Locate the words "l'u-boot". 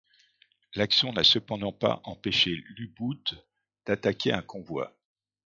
2.69-3.35